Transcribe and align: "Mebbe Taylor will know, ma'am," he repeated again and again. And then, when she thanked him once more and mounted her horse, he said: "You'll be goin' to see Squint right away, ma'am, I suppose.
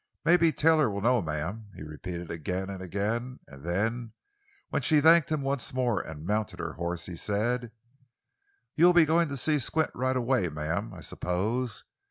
"Mebbe 0.25 0.51
Taylor 0.51 0.89
will 0.89 1.01
know, 1.01 1.21
ma'am," 1.21 1.67
he 1.75 1.83
repeated 1.83 2.31
again 2.31 2.71
and 2.71 2.81
again. 2.81 3.39
And 3.45 3.63
then, 3.63 4.13
when 4.69 4.81
she 4.81 4.99
thanked 4.99 5.31
him 5.31 5.43
once 5.43 5.75
more 5.75 6.01
and 6.01 6.25
mounted 6.25 6.57
her 6.57 6.73
horse, 6.73 7.05
he 7.05 7.15
said: 7.15 7.71
"You'll 8.75 8.93
be 8.93 9.05
goin' 9.05 9.27
to 9.27 9.37
see 9.37 9.59
Squint 9.59 9.91
right 9.93 10.17
away, 10.17 10.49
ma'am, 10.49 10.91
I 10.91 11.01
suppose. 11.01 11.83